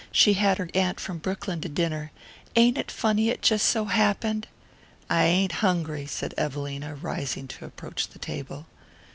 She 0.11 0.33
had 0.33 0.57
her 0.57 0.67
aunt 0.73 0.99
from 0.99 1.19
Brooklyn 1.19 1.61
to 1.61 1.69
dinner. 1.69 2.11
Ain't 2.55 2.75
it 2.79 2.89
funny 2.89 3.29
it 3.29 3.43
just 3.43 3.67
so 3.67 3.85
happened?" 3.85 4.47
"I 5.11 5.25
ain't 5.25 5.51
hungry," 5.61 6.07
said 6.07 6.33
Evelina, 6.39 6.95
rising 6.95 7.47
to 7.49 7.65
approach 7.65 8.07
the 8.07 8.17
table. 8.17 8.65